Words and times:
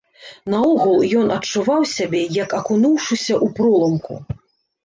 Наогул, 0.53 1.03
ён 1.19 1.27
адчуваў 1.35 1.85
сябе, 1.97 2.21
як 2.39 2.57
акунуўшыся 2.63 3.33
ў 3.45 3.47
проламку. 3.61 4.13